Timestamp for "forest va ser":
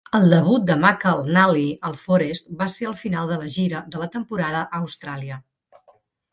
2.05-2.89